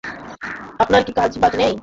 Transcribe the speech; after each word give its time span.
আপনার 0.79 1.01
কি 1.03 1.11
কাজ-বাজ 1.13 1.53
নেই? 1.55 1.73